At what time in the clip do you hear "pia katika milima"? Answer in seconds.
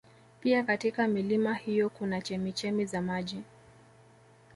0.41-1.53